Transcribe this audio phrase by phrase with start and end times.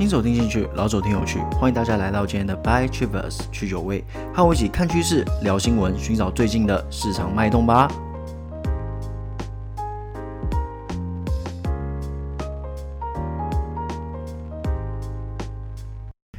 [0.00, 4.02] 新手听进去，老手听有趣，欢迎大家来到今天的 By Travers 去酒味，
[4.32, 7.86] 和我一起看趋势、聊新闻，寻找最近的市场脉动吧。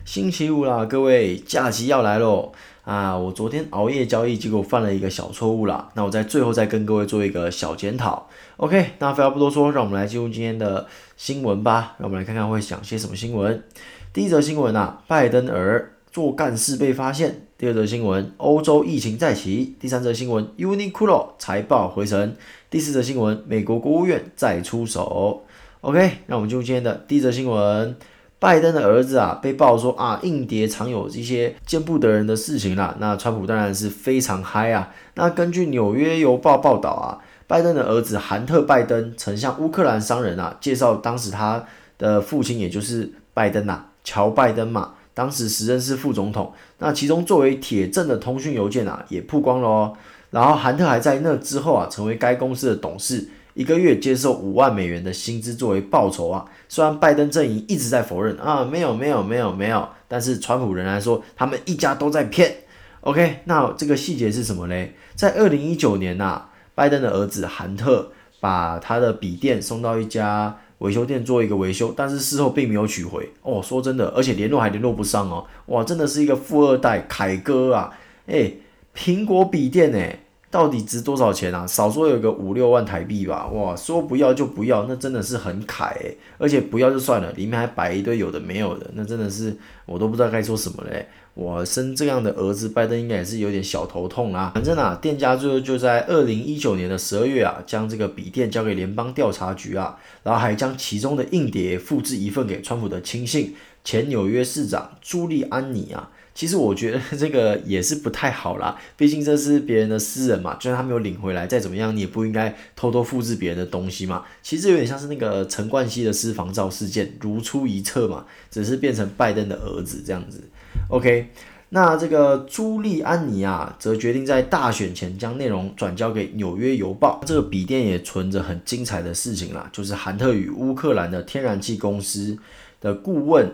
[0.03, 2.51] 星期五啦，各位，假期要来喽！
[2.83, 5.89] 啊，我昨天熬夜交易，结果犯了一个小错误啦。
[5.93, 8.27] 那我在最后再跟各位做一个小检讨。
[8.57, 11.95] OK，那废话不多说，让我们来进入今天的新闻吧。
[11.99, 13.63] 让我们来看看会讲些什么新闻。
[14.11, 17.47] 第一则新闻啊，拜登儿做干事被发现。
[17.57, 19.75] 第二则新闻，欧洲疫情再起。
[19.79, 22.35] 第三则新闻，Uniqlo 财报回神。
[22.71, 25.43] 第四则新闻，美国国务院再出手。
[25.81, 27.95] OK，让我们进入今天的第一则新闻。
[28.41, 32.95] 拜登的儿子啊，被爆说啊，硬碟常有一些见不得人的事情啦。
[32.97, 34.91] 那川普当然是非常嗨啊。
[35.13, 41.63] 那根据纽约邮报报道啊，拜登的儿子韩特·拜登曾向乌克兰商人啊介绍，当时他
[41.99, 46.51] 的父亲也就是拜登呐、啊，乔拜登嘛，当时时任是副总统。
[46.79, 49.93] 那其中作为铁证的通讯邮件啊，也曝光了哦。
[50.31, 53.29] 然后韩特还在那之后啊，成为该公司的董事。
[53.53, 56.45] 一个月接受五万美元的薪资作为报酬啊！
[56.69, 62.55] 虽然拜登阵营一直在否认啊，没有没有没有没有，但是川普仍然说他们一家都在骗。
[63.01, 64.95] OK，那这个细节是什么嘞？
[65.15, 73.29] 在二零一九年呐、啊，拜登的儿子韩特把他的笔电送到一家维修店做一个维修，但是事后并没有取回。
[73.41, 75.45] 哦，说真的，而且联络还联络不上哦。
[75.65, 77.91] 哇，真的是一个富二代凯哥啊！
[78.27, 78.61] 诶，
[78.95, 80.20] 苹果笔电诶。
[80.51, 81.65] 到底值多少钱啊？
[81.65, 83.47] 少说有个五六万台币吧。
[83.47, 86.17] 哇，说不要就不要，那真的是很凯欸。
[86.37, 91.07] 而且不要就算了，里面还摆一堆有的没有的，那真的是我都不知道该说什么嘞。
[91.33, 94.51] 我生这样的儿子，拜登应该也是有点小头痛啊。
[94.53, 103.55] 反正啊，店家最后就在二零一九年的十二月啊，将这个笔电交给联邦调查局啊，然后还将其中的硬碟复制一份给川普的亲信
[103.85, 106.11] 前纽约市长朱利安尼啊。
[106.33, 114.23] 其实我觉得 这个也是不太好啦，毕竟这是别人的私人嘛，就算他没有领回来，再怎么样你也不应该偷偷复制别人的东西嘛。
[114.41, 120.41] 其实有点像是那个陈冠希的私房照事件如出一辙嘛，只是变成拜登的儿子这样子。
[120.87, 121.27] OK，
[121.69, 127.21] 那这个朱利安尼啊，则决定在大选前将内容转交给纽约邮报。
[127.25, 132.37] 这个笔电也存着很精彩的事情啦，就是韩特与乌克兰的天然气公司
[132.79, 133.51] 的顾问。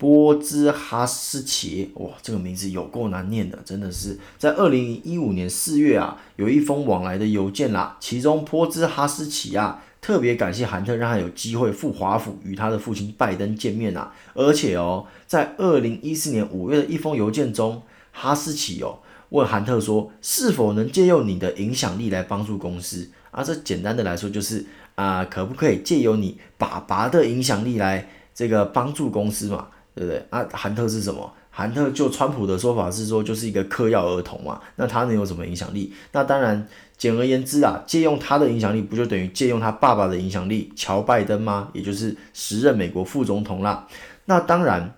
[0.00, 23.44] 波兹哈斯奇，哇，这个名字有够难念的，真的是在二零一五年四月啊，有一封往来的邮件啦，其中波兹哈斯奇啊特别感谢韩特，让他有机会赴华府与他的父亲拜登见面呐，而且哦，在二零一四年五月的一封邮件中，哈斯奇哦问韩特说，是否能借用你的影响力来帮助公司啊？
[23.44, 29.68] 这简单的来说就是啊，可不可以借由你爸爸的影响力来这个帮助公司嘛？
[30.00, 30.24] 对不对？
[30.30, 31.30] 啊，韩特是什么？
[31.50, 34.58] 韩特就川普的说法是说，就是一个嗑药儿童嘛。
[34.76, 35.92] 那他能有什么影响力？
[36.12, 36.66] 那当然，
[36.96, 41.68] 简而言之啊，借用他的影响力，不就等于借用他爸爸的影响力，乔拜登吗？
[41.74, 43.86] 也就是时任美国副总统啦。
[44.24, 44.94] 那当然，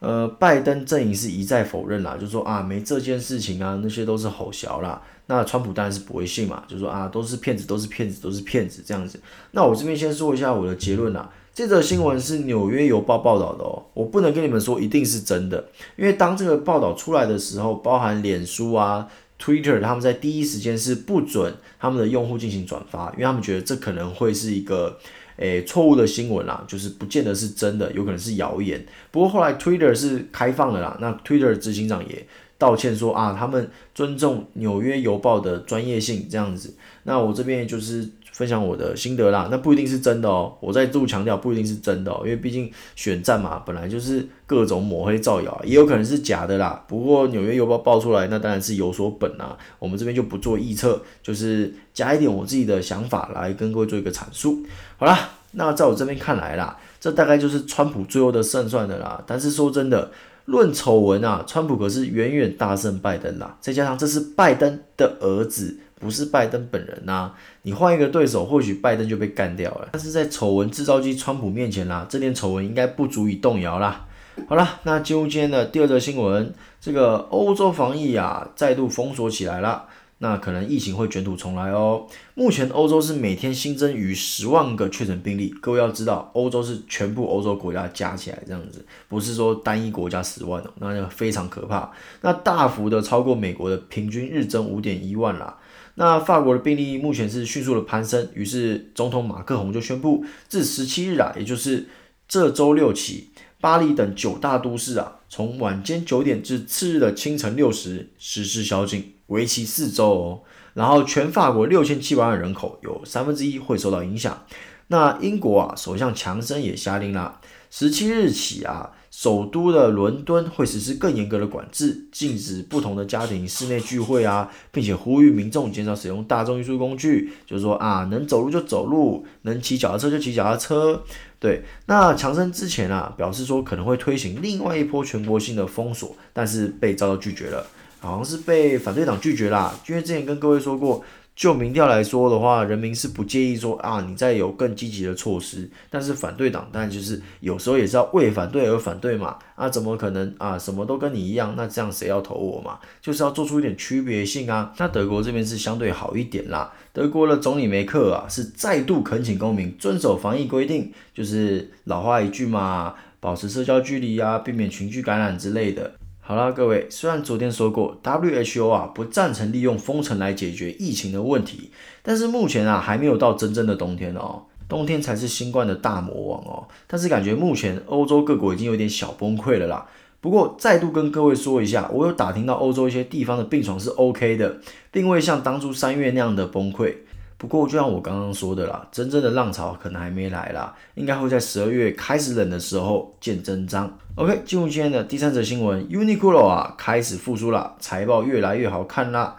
[0.00, 5.00] 呃，拜登阵营是一再否认啦，就说啊，没这件事情啊，那些都是吼小啦。
[5.28, 9.18] 那川普当然是不会信嘛，就说啊，都是骗子，都是骗子，都是骗子这样子。
[9.52, 11.30] 那我这边先说一下我的结论啦。
[11.54, 19.06] 这则新闻是纽约邮报报道的哦，我不能跟你们说一定是真的，因为当这个报道出来的时候，包含脸书啊、
[19.38, 24.98] Twitter，他们在第一时间是不准他们的用户进行转发，因为他们觉得这可能会是一个
[25.36, 28.82] 诶错误的新闻啦，就是不见得是真的，有可能是谣言。
[29.10, 32.26] 不过后来 Twitter 是开放了啦，那 Twitter 执行长也
[32.56, 36.74] 道歉说啊，他们尊重纽约邮报的专业性这样子。
[37.02, 38.08] 那我这边就是。
[38.32, 40.52] 分享我的心得啦，那不一定是真的哦。
[40.58, 46.82] 我再度强调，不一定是真的哦，因为毕竟选战嘛，本来就是各种抹黑造谣，也有可能是假的啦。
[46.88, 49.56] 不过纽约邮报爆出来，那当然是有所本啊。
[49.78, 54.64] 我们这边就不做预测，就是加一点我自己的想法来跟各位做一个阐述。
[54.96, 59.22] 好啦，那在我这边看来啦，这大概就是川普最后的胜算的啦。
[59.26, 60.10] 但是说真的，
[60.46, 63.58] 论丑闻啊，川普可是远远大胜拜登啦。
[63.60, 65.76] 再加上这是拜登的儿子。
[66.02, 69.90] 不是拜登本人呐、啊，你换一个对手，或许拜登就被干掉了。
[69.92, 74.04] 但是在丑闻制造机川普面前啦，这点丑闻应该不足以动摇啦。
[74.48, 79.84] 好了，那进入今天的第二则新闻，这个欧洲防疫啊再度封锁起来了，
[80.18, 82.06] 那可能疫情会卷土重来哦。
[82.34, 91.92] 目前欧洲是每天新增逾十万个确诊病例，各位要知道，欧洲是全部欧洲国家加起来这样子，不是说单一国家十万哦，那就非常可怕。
[92.22, 95.58] 那大幅的超过美国的平均日增五点一万啦。
[95.94, 101.86] 那法国的病例目前是迅速的攀升，于是总统马克宏就宣布，自十七日啊，也就是
[102.26, 103.30] 这周六起，
[103.60, 110.40] 巴黎等九大都市啊，从晚间九点至次日的清晨六时实施宵禁，为期四周哦。
[110.74, 114.46] 然后全法国六千七百万人口有三分之一会受到影响。
[114.86, 117.40] 那英国啊，首相强生也下令了，
[117.70, 131.02] 十七日起啊，首都的伦敦会实施更严格的管制，禁止不同的家庭室内聚会啊，并且呼吁民众减少使用大众运输工具，就是说啊，能走路就走路，能骑脚踏车就骑脚踏车。
[131.38, 137.66] 对，那强生之前啊表示说可能会推行另外一波全国性的封锁，但是被遭到拒绝了，
[138.00, 141.04] 好像是被反对党拒绝啦，因为之前跟各位说过。
[141.34, 145.68] 就民调来说的话，人民是不介意说啊，你再有更积极的措施。
[145.88, 149.38] 但是反对党当然就是有时候也是要为反对而反对嘛。
[149.54, 150.58] 啊，怎么可能啊？
[150.58, 152.78] 什么都跟你一样，那这样谁要投我嘛？
[153.00, 154.72] 就是要做出一点区别性啊。
[154.76, 156.72] 那德国这边是相对好一点啦。
[156.92, 165.92] 德国的总理梅克啊，是再度恳请公民遵守防疫规定，就是老话一句嘛，保持社交距离啊，避免群聚感染之类的。
[166.32, 171.70] 好啦，各位，虽然昨天说过 WHO 啊不赞成利用封城来解决疫情的问题，
[172.02, 176.66] 但是目前啊还没有到真正的冬天哦，冬天才是新冠的大魔王哦。
[176.86, 179.86] 但是感觉目前欧洲各国已经有点小崩溃了啦。
[180.22, 184.56] 不过再度跟各位说一下，我有打听到欧洲一些地方的病床是 OK 的，
[184.90, 186.94] 并未像当初三月那样的崩溃。
[187.42, 193.98] 不过，就像我刚刚说的啦，真正的浪潮可能还没来啦，应该会在十二月开始冷的时候见真章。
[194.14, 199.36] OK，进入今天的第三则新闻，Uniqlo 啊开始复苏了，财报越来越好看啦。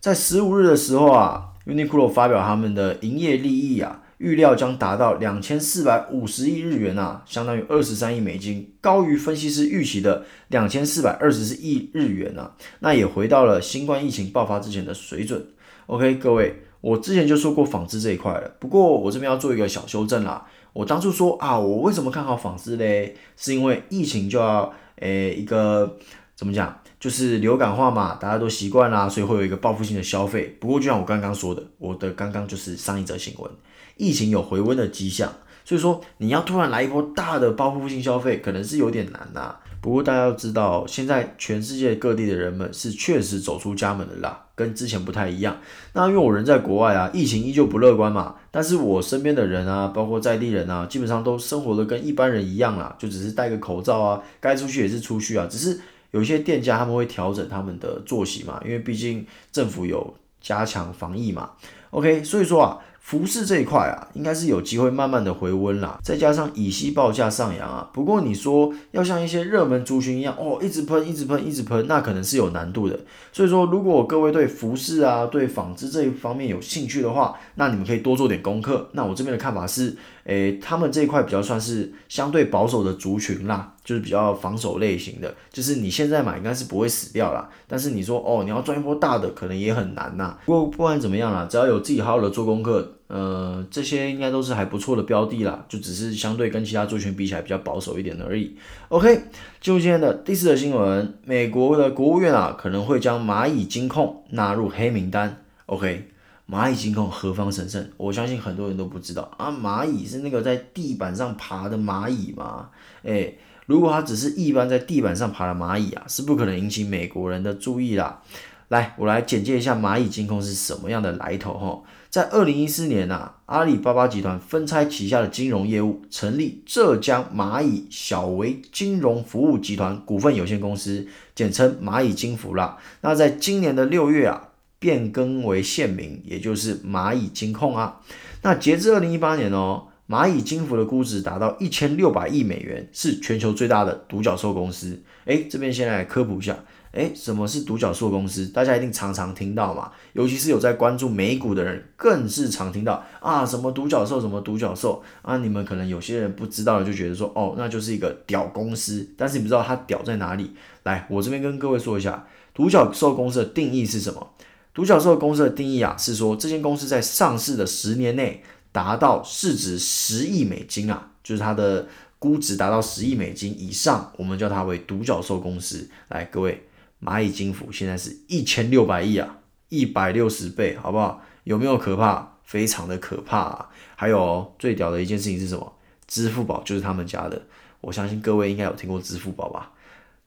[0.00, 12.50] 在十五日的时候啊，Uniqlo 发表他们的营业利益啊，预料将达到两千四百五十亿日元啊，相当于二十三亿美金，高于分析师预期的两千四百二十四亿日元啊，
[12.80, 15.46] 那也回到了新冠疫情爆发之前的水准。
[15.86, 16.64] OK，各位。
[16.84, 20.46] 我之前就说过纺织这一块了，不过我这边要做一个小修正啦。
[20.74, 23.16] 我当初说啊，我为什么看好纺织嘞？
[23.38, 25.96] 是因为疫情就要诶一个
[26.36, 30.54] 怎么讲，就是流感化嘛，大家都习惯啦，所以会有一个报复性的消费。
[30.60, 33.50] 不过就像我刚刚说的，我的刚刚就是上一则新闻，
[33.96, 35.32] 疫情有回温的迹象，
[35.64, 39.56] 所以说你要突然来一波大的报复性消费，可能是有点难呐。
[39.80, 44.43] 不过大家要知道，现在全世界各地的人们是确实走出家门的啦。
[44.54, 45.56] 跟之前不太一样，
[45.92, 48.36] 那因为我人在国外啊，疫情依旧不乐观嘛。
[48.50, 55.46] 但是我身边的人啊，包括在地人啊，基本上都生活的跟一般人一样啦，就只是戴个口罩啊，该出去也是出去啊。
[55.50, 55.80] 只是
[56.12, 61.50] 有些店家他们会调整他们的作息嘛，因为毕竟政府有加强防疫嘛。
[61.90, 62.78] OK，所以说啊。
[63.04, 67.86] 服饰这一块啊，应该是有机会慢慢的回温啦，再加上乙烯报价上扬啊。
[67.92, 72.98] 不过你说要像一些热门族群一样哦，一直喷，一直喷，一直喷，那可能是有难度的。
[73.30, 78.88] 所以说，如果各位对服饰啊、对纺织这一方面有兴趣的话，那你们可以多做点功课。
[78.92, 83.70] 那我这边的看法是，诶，他们这一块比较算是相对保守的族群啦。
[83.84, 87.46] 就是比较防守类型的，就是你现在买应该是不会死掉啦。
[87.68, 90.38] 但是你说哦，你要赚一波大的，可能也很难呐。
[90.46, 95.62] 不过不管怎么样啦，只要有自己好好的做功课，呃，这些应该都是还不错的标的啦。
[95.68, 98.56] 就只是相对跟其他族群比起来比较保守一点而已。
[98.88, 99.14] OK，
[99.60, 105.42] 进入今天的第四则新闻，美国的国务院啊可能会将蚂蚁金控纳入黑名单。
[105.66, 106.08] OK，
[106.50, 107.88] 蚂蚁金控何方神圣？
[107.96, 109.50] 我相信很多人都不知道啊。
[109.50, 112.70] 蚂蚁是那个在地板上爬的蚂蚁吗？
[113.02, 113.38] 诶。
[113.66, 118.20] 如果它只是一般在地板上爬的蚂蚁啊，是不可能引起美国人的注意啦。
[118.68, 121.82] 来，我来简介一下蚂蚁金控是什么样的来头哈。
[122.10, 132.76] 在二零一四年啊，阿里巴巴集团分拆旗下的金融业务，成立浙江蚂蚁小微金融服务集团股份有限公司，简称蚂蚁金服啦。
[133.00, 134.50] 那在今年的六月啊，
[134.84, 138.00] 变更为现名，也就是蚂蚁金控啊。
[138.42, 139.86] 那截至二零一八年哦。
[140.06, 145.02] 蚂蚁金服的估值达到一千六百亿美元，是全球最大的独角兽公司。
[145.24, 146.54] 诶，这边先来科普一下，
[146.92, 148.48] 诶，什么是独角兽公司？
[148.48, 155.38] 大家一定常常听到嘛，尤其是有在关注美股的人，更是常听到啊，什么独角兽，什么独角兽啊。
[155.38, 160.50] 你们可能有些人不知道的，就觉得说，哦，那就是一个屌公司，但是你不知道它屌在哪里。
[160.82, 164.32] 来，我这边跟各位说一下，独角兽公司的定义是什么？
[164.74, 168.42] 独角兽公司的定义啊，是说这间公司在上市的十年内。
[168.74, 171.86] 达到市值十亿美金啊，就是它的
[172.18, 175.88] 估值达到十亿美金以上，我们叫它为独角兽公司。
[176.08, 176.66] 来，各位，
[177.00, 179.38] 蚂蚁金服现在是一千六百亿啊，
[179.68, 181.22] 一百六十倍，好不好？
[181.44, 182.38] 有没有可怕？
[182.42, 183.70] 非常的可怕啊！
[183.94, 185.72] 还有最屌的一件事情是什么？
[186.08, 187.40] 支付宝就是他们家的，
[187.80, 189.70] 我相信各位应该有听过支付宝吧？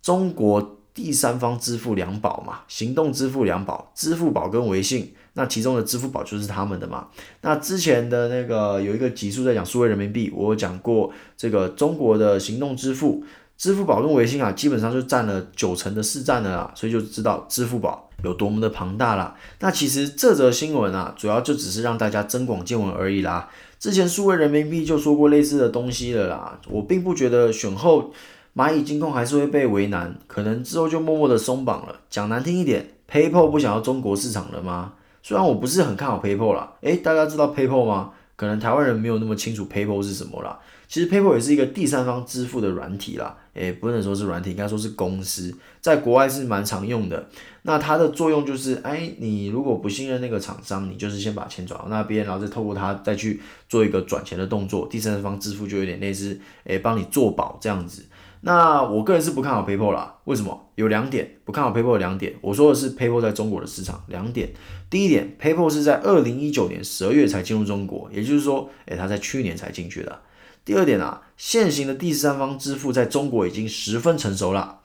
[0.02, 5.14] 中国第三方支付两宝嘛，行动支付两宝，支付宝跟微信。
[5.34, 7.10] 那其中的支付宝就是他们的嘛。
[7.42, 13.24] 那之前的那个有一个集数在讲数位人民币，我讲过这个中国的行动支付，
[13.56, 19.36] 支付宝跟微信啊，基本上就占了九成的市占了啦，所以就知道支付宝有多么的庞大啦。
[19.60, 23.48] 那其实这则新闻啊，主要就只是让大家增广见闻而已啦。
[23.78, 28.12] 之前数位人民币就说过类似的东西了啦，我并不觉得选后
[28.58, 31.96] 蚂蚁金控还是会被为难，可能之后就默默的松绑了。
[32.10, 34.94] 讲难听一点，PayPal 不想要中国市场了吗？
[35.22, 38.14] 虽然我不是很看好 PayPal 啦，诶，大家知道 PayPal 吗？
[38.36, 40.60] 可能台湾人没有那么清楚 PayPal 是什么啦。
[40.88, 47.28] 其实 PayPal 也是一个第三方支付的软体啦，诶，不能说是软体，应该说是公司，在国外是蛮常用的。
[47.62, 54.88] 那它的作用就是，哎，你如果不信任那个厂商，你就是先把钱转到那边，然后再透过它再去做一个转钱的动作。
[54.88, 58.04] 第三方支付就有点类似，诶，帮你做保这样子。
[58.48, 60.70] 那我个人是不看好 PayPal 啦，为什么？
[60.76, 64.54] 有两点不看好 PayPal 的两点，我说的是 PayPal 在中国的市场两点。
[64.90, 70.22] 第一点，PayPal 是在二零一九年十二月才进入中国，也就是说，诶，它在去年才进去的。
[70.64, 74.80] 第二点啊，现行的第三方支付在中国已经十分成熟了，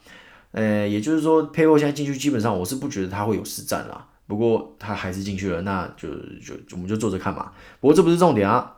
[0.51, 4.09] 呃，也就是说，PayPal 现在进去基本上我是不觉得它会有实战啦。
[4.27, 6.09] 不过它还是进去了，那就
[6.45, 7.53] 就我们就坐着看嘛。
[7.79, 8.75] 不过这不是重点啊。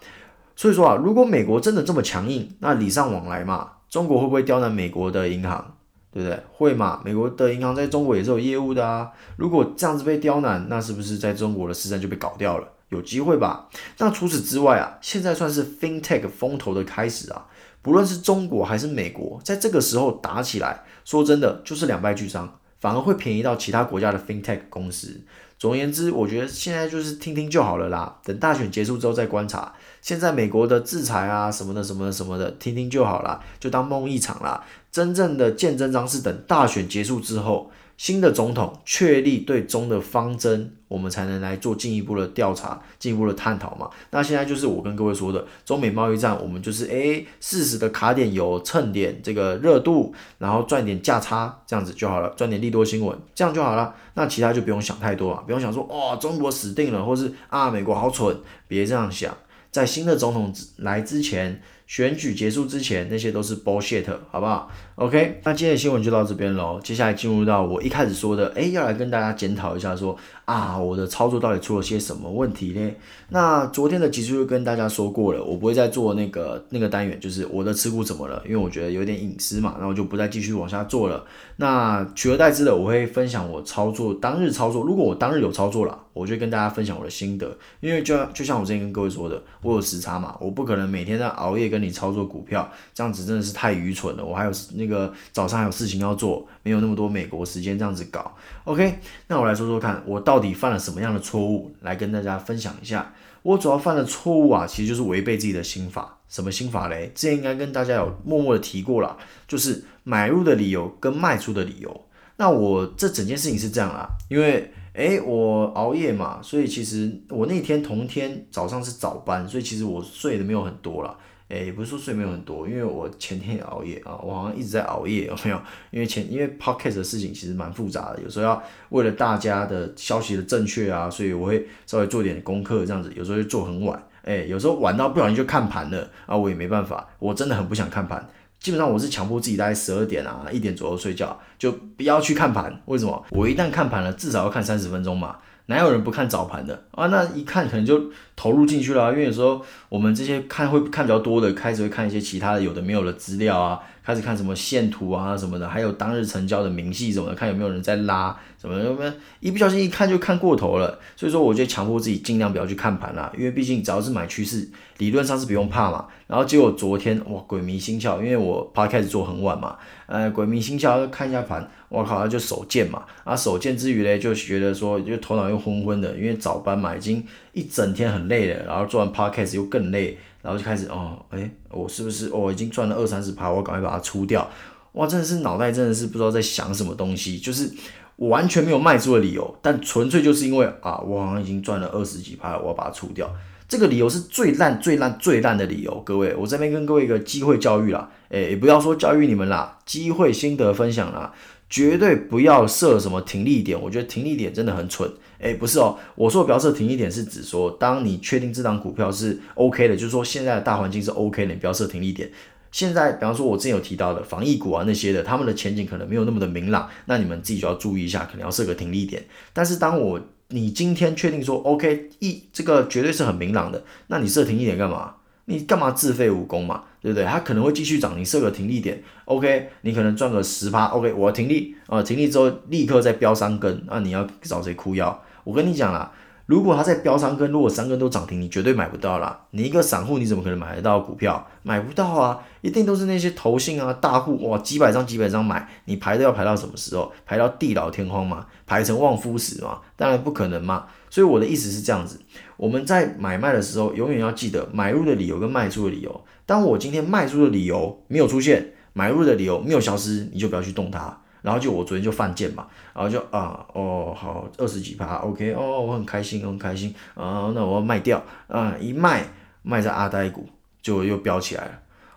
[0.57, 5.77] 所以说啊，如果美国真的这么强硬，那礼尚往来嘛，中国会不会刁难美国的银行？
[6.11, 6.43] 对不对？
[6.51, 7.01] 会嘛？
[7.05, 9.13] 美国的银行在中国也是有业务的啊。
[9.37, 12.67] 如果这样子被刁难，那是不是在中国的市场就被搞掉了？
[12.89, 13.69] 有机会吧？
[13.99, 17.47] 那除此之外啊，现在算是 FinTech 风头的开始啊。
[17.83, 25.21] 不论是中国还是美国，在这个时候打起来，说真的就是两败俱伤，反而会便宜到其他国家的 FinTech 公司。
[25.57, 28.19] 总而言之，我觉得现在就是听听就好了啦。
[28.25, 29.73] 等大选结束之后再观察。
[30.05, 34.63] 现在美国的制裁啊什么的什么的什么的，听听就好啦，就当梦一场啦。
[34.93, 37.71] 真正的见真章是等大选结束之后。
[37.97, 43.89] 新的总统确立对中的方针，我们才能来做进一步的调查、进一步的探讨嘛。
[44.11, 53.95] 那现在就是我跟各位说的中美贸易战，我们就是诶适时的卡点油，蹭点这个热度，然后赚点价差，这样子就好了，赚点利多新闻，这样就好了。
[54.15, 59.33] 那其他就不用想太多了，不用想说哦，中国死定了，或是啊美国好蠢，别这样想。
[59.75, 64.71] 在新的总统来之前，选举结束之前，那些都是 bullshit，好不好？
[64.97, 66.81] ？OK，那今天的新闻就到这边喽。
[66.83, 72.91] 接下来进入到我一开始说的，诶，要来跟大家检讨一下说，啊，我的操作到底出了些什么问题呢？
[73.31, 81.25] 那昨天的集数就跟大家说过了，我不会再做那个那个单元，就是我的持股怎么了，因为我觉得有点隐私嘛，然后就不再继续往下做了。
[81.57, 86.01] 那取而代之的，我会分享我操作当日操作，如果我当日有操作了。
[86.15, 94.25] 我就跟大家分享我的心得，因为就就像我之前跟各位说的，我有时差嘛，我不可能每天在熬夜跟你操作股票，这样子真的是太愚蠢了。
[94.25, 94.53] 我还有
[94.85, 98.35] 那个早上还有事情要做，没有那么多美国时间这样子搞。
[98.65, 98.99] OK，
[99.29, 103.13] 那我来说说看，我到底犯了什么样的错误，来跟大家分享一下。
[103.43, 106.19] 我主要犯的错误啊，其实就是违背自己的心法。
[106.29, 107.11] 什么心法嘞？
[107.15, 112.05] 之前应该跟大家有默默的提过了，就是买入的理由跟卖出的理由。
[112.37, 114.73] 那我这整件事情是这样啦，因为。
[114.95, 121.13] 诶，我熬夜嘛，所以其实我那天同天早上是早班，所以其实我睡的没有很多啦。
[121.49, 125.61] 诶，也不是说睡眠很多，因为我前天也熬夜啊，我好像一直在熬夜，有没有？
[125.91, 138.27] 因为前因为 podcast 的事情其实蛮复杂的，有时候要为了大家的消息的正确啊，所以我会稍微做点功课这样子，有时候会做很晚，诶，有时候晚到不小心就看盘了啊，我也没办法，我真的很不想看盘。
[138.59, 142.81] 基本上我是强迫自己大概十二点啊一点左右睡觉，就不要去看盘。
[142.87, 143.23] 为什么？
[143.29, 145.37] 我一旦看盘了，至少要看三十分钟嘛。
[145.67, 147.07] 哪有人不看早盘的啊？
[147.07, 149.11] 那一看可能就投入进去了。
[149.13, 158.37] 因为有时候我们这些看会看比较多的，开始会看一些其他的有的没有的资料啊，开始看什么线图啊什么的，还有当日成交的明细什么的，看有没有人在拉。
[158.65, 164.67] 怎么怎么一不小心一看就看过头了，所以说我就强迫自己尽量不要去看盘啦，因为毕竟只要是买趋势，
[164.97, 166.07] 理论上是不用怕嘛。
[166.27, 184.51] 然后结果昨天哇鬼迷心窍，因为我 podcast 做很晚嘛，呃鬼迷心窍看一下盘，我靠就手贱嘛，啊手贱之余嘞就觉得说就头脑又昏昏的，因为早班嘛已经一整天很累了，然后做完 podcast 又更累，然后就开始哦诶我是不是哦已经赚了二三十趴，我赶快把它出掉，
[184.93, 187.71] 哇真的是脑袋真的是不知道在想什么东西，就是。
[188.17, 193.29] 我完全没有卖出的理由，但纯粹就是因为啊，我好像已经赚了二十几趴了，我要把它出掉。
[193.67, 196.01] 这个理由是最烂、最烂、最烂的理由。
[196.05, 201.33] 各位，我这边跟各位一个机会教育啦，诶，也不要说教育你们啦，机会心得分享啦，
[201.69, 203.81] 绝对不要设什么停利点。
[203.81, 205.11] 我觉得停利点真的很蠢。
[205.41, 212.31] 诶，不是哦，我说不要设停利点是指说，当你确定这档股票是 OK 的，就是说现在的大环境是 OK 的，你不要设停利点。
[212.75, 219.25] 现在，比方说，我之前有提到的防疫股啊那些的，他们的前景可能没有那么的明朗，那你们自己就要注意一下，可能要设个停利点。
[219.53, 225.15] 但是当我你今天确定说 OK 一这个绝对是很明朗的，那你设停利点干嘛？
[225.45, 226.83] 你干嘛自废武功嘛？
[227.01, 227.25] 对不对？
[227.25, 235.23] 它可能会继续涨，你设个停利点，OK，你可能赚个十趴，OK，我要停利啊，停利之后立刻再飙三根，那你要找谁哭腰？
[235.45, 236.11] 我跟你讲啦。
[236.47, 239.47] 如果它在飙三根，如果三根都涨停，你绝对买不到啦。
[239.53, 241.47] 你一个散户，你怎么可能买得到股票？
[241.63, 242.39] 买不到啊！
[242.61, 247.11] 一定都是那些投信啊、大户哇，几百张几百张买，你排都要排到什么时候？
[247.25, 248.47] 排到地老天荒嘛？
[248.67, 249.79] 排成旺夫石嘛？
[249.97, 250.85] 当然不可能嘛！
[251.09, 252.21] 所以我的意思是这样子，
[252.59, 256.25] 我们在买卖的时候，永远要记得买入的理由跟卖出的理由。
[256.45, 261.21] 当我今天卖出的理由没有出现，买入的理由没有消失，你就不要去动它。
[261.45, 269.29] 然后就我昨天就犯贱嘛，然后就啊哦好二十几趴，OK 哦我很开心我很开心啊那我要卖掉啊一卖
[269.63, 270.49] 卖在阿呆股
[270.81, 271.73] 就又飙起来了，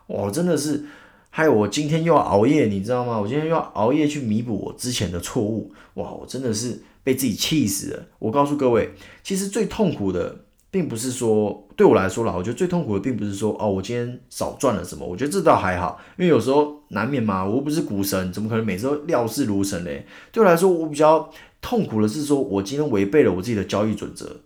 [0.08, 0.86] 哇真的是
[1.30, 3.20] 害我今天又要熬夜你知道吗？
[3.20, 8.06] 我今天又要熬夜去弥补我之前的错误，哇我真的是被自己气死了。
[8.20, 10.38] 我告诉各位，其实最痛苦的。
[10.70, 20.06] 并不是说对我来说啦，我觉得最痛苦的并不是说哦，我今天少赚了什么，我觉得这倒还好，因为有时候难免嘛，我又不是股神，怎么可能每次都料事如神嘞？
[20.32, 21.30] 对我来说，我比较
[21.62, 24.38] 痛苦的是说我今天违背了我自己的交易准则，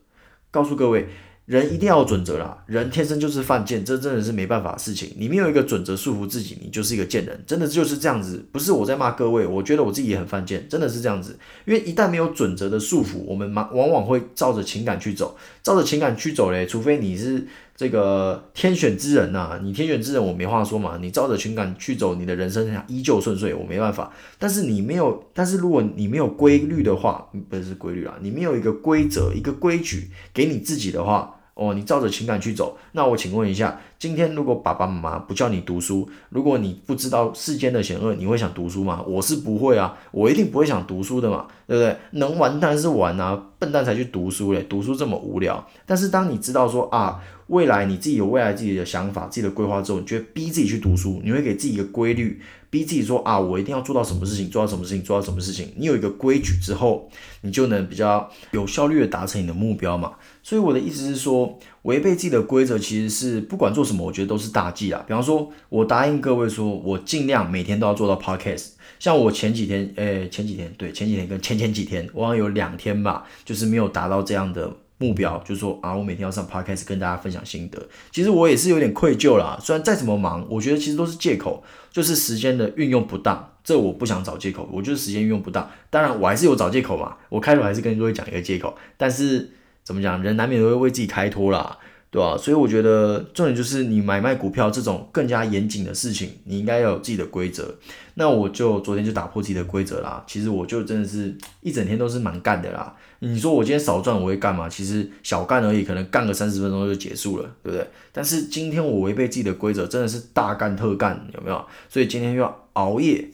[0.49, 1.07] 告诉各位。
[1.47, 5.11] 人一定要有准则啦，人天生就是犯贱，这真的是没办法的事情。
[5.17, 8.45] 你没有一个准则束缚自己，你就是一个贱人，真的就是这样子。
[8.53, 11.37] 不是我在骂各位，我觉得我自己也很犯贱，真的是这样子。
[11.65, 16.65] 因为一旦没有准则的束缚，我们往往会照着情感去走，照着情感去走嘞。
[16.65, 17.45] 除非你是
[17.81, 24.13] 这个天选之人呐、啊，你天选之人我没话说嘛，你照着情感去走，你的人生依旧顺遂，我没办法。
[24.37, 31.37] 但是你没有，但是如果你没有规律的话，不是规律啊，你没有一个规则、一个规矩给你自己的话。
[31.53, 39.03] 哦，你照着情感去走，那我请问一下，今天如果爸爸妈妈不叫你读书，如果你不知道世间的险恶，你会想读书吗？
[39.05, 41.97] 我是不会啊，我一定不会想读书的嘛，对不对？
[42.11, 45.63] 能玩当然是玩啊，笨蛋才去读书嘞，读书这么无聊。
[45.85, 52.41] 但是当你知道说啊，未来你自己有未来自己的想法、自己的规划之后，你就会逼自己去读书，你会给自己一个规律。
[52.71, 55.71] 逼自己说啊，我一定要做到什么事情，做到什么事情，做到什么事情。
[55.75, 57.07] 你有一个规矩之后，
[57.41, 60.13] 你就能比较有效率的达成你的目标嘛。
[60.41, 65.03] 所以我的意思是说，违背自己的规则其实是不管做什么，我觉得都是大忌啊。
[65.05, 68.69] 比方说，我答应各位说，我尽量每天都要做到 podcast。
[69.01, 74.71] 像我前几天，诶、前几天对，前几天跟前前几天，我好像有两天吧，就是没有达到这样的。
[74.99, 77.83] 目标就是说啊，我每天要上 podcast 跟大家分享心得。
[78.11, 83.51] 其实我也是有点愧疚啦，虽然再怎么忙，我觉得其实都是借口，就是时间的运用不当。
[83.63, 85.67] 这我不想找借口，我就是时间运用不当。
[85.89, 87.17] 当然，我还是有找借口嘛。
[87.29, 89.49] 我开头还是跟各位讲一个借口，但是
[89.83, 91.79] 怎么讲，人难免都会为自己开脱啦。
[92.11, 92.37] 对吧？
[92.37, 97.73] 所以我觉得重点就是你买卖股票这种更加严谨的事情，你应该要有自己的规则。
[98.15, 100.21] 那我就昨天就打破自己的规则啦。
[100.27, 102.93] 其实我就真的是一整天都是蛮干的啦。
[103.19, 104.67] 你说我今天少赚我会干嘛？
[104.67, 107.87] 其实小干而已，可能干个三十分钟就结束了，对不对？
[108.11, 111.65] 但是今天我违背自己的规则，真的是大干特干，有没有？
[111.87, 113.25] 所以今天要熬夜，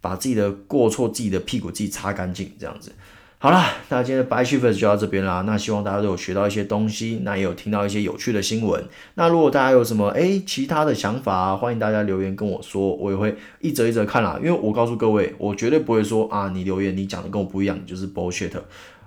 [0.00, 2.92] 把自己的过错、自己的屁股自己擦干净，这样子。
[3.42, 5.42] 好了，那今天的 By Shift 就到这边啦。
[5.44, 8.84] 那希望大家都有学到一些东西，那也有听到一些有趣的新闻。
[9.14, 14.38] 那如果大家有什么诶其他的想法啊，欢迎大家留言跟我说，我也会一则一则看啦。
[14.40, 18.52] 因为我告诉各位，我绝对不会说啊，你留言你讲的跟我不一样，你就是 bullshit。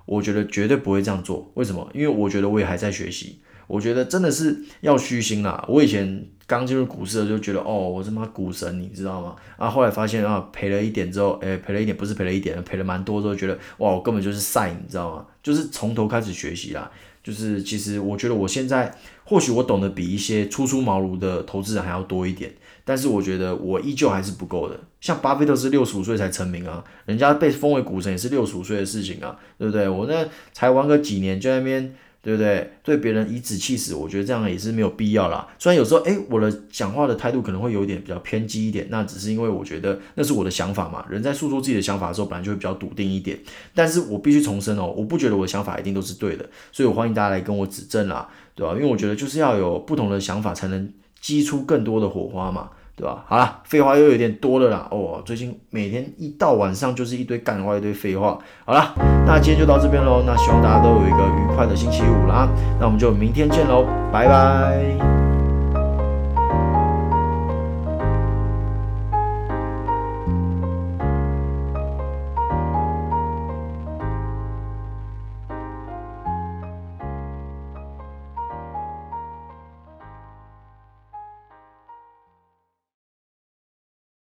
[0.06, 1.50] 我觉得绝对不会这样做。
[1.54, 1.90] 为什么？
[1.94, 3.40] 因为我觉得我也还在学习。
[3.68, 5.66] 我觉得真的是要虚心啦。
[5.68, 6.28] 我以前。
[6.48, 9.36] 刚进入股市的时候就觉得哦，我是妈股神，你知道吗？
[9.58, 15.26] 啊，后来发现啊，赔了一点之后，诶，赔了一点不是赔了一点，赔了蛮多之后，觉得哇，我根本就是赛，你知道吗？
[15.42, 16.92] 就是从头开始学习啦。
[17.24, 24.80] 就是其实我觉得我现在或许我懂得比一些初出茅庐的投资人还要多一点，但是我觉得我依旧还是不够的。
[25.02, 29.90] 像巴菲特是六十五岁才成名啊，人家被封为股神也是六十五岁的事情啊，对不对？
[29.90, 30.24] 我那
[30.54, 31.96] 才玩个几年就在那边。
[32.26, 32.72] 对不对？
[32.82, 35.48] 对别人颐指气使，我觉得这样也是没有必要啦。
[35.60, 41.06] 虽然有时候，诶，我的讲话的态度可能会有一点比较偏激一点，那只是因为我觉得那是我的想法嘛。
[41.08, 43.38] 人在诉说自己的想法的时候，本来就会比较笃定一点。
[43.76, 48.74] 但是我必须重申哦，我不觉得我的想法一定都是对的，所以我欢迎大家来跟我指正啦，对吧？
[48.74, 52.72] 因为我觉得就是要有不同的想法，才能激出更多的火花嘛。
[52.96, 53.24] 对吧？
[53.28, 54.88] 好了，废话又有点多了啦。
[54.90, 58.38] 哦，最近每天一到晚上就是一堆干话，一堆废话。
[58.66, 58.94] 好了，
[59.26, 60.24] 那今天就到这边喽。
[60.26, 62.50] 那希望大家都有一个愉快的星期五啦。
[62.80, 65.25] 那我们就明天见喽，拜拜。